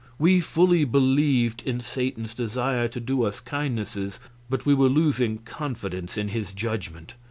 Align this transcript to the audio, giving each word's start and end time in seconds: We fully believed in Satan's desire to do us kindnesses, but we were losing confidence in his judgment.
We 0.17 0.39
fully 0.39 0.83
believed 0.83 1.61
in 1.61 1.79
Satan's 1.79 2.33
desire 2.33 2.87
to 2.87 2.99
do 2.99 3.21
us 3.21 3.39
kindnesses, 3.39 4.17
but 4.49 4.65
we 4.65 4.73
were 4.73 4.89
losing 4.89 5.37
confidence 5.37 6.17
in 6.17 6.29
his 6.29 6.53
judgment. 6.55 7.13